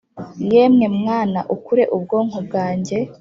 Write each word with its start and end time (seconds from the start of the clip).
yewe 0.51 0.85
mwana 0.99 1.39
ukure 1.55 1.83
ubwonko 1.95 2.37
bwanjye 2.47 2.97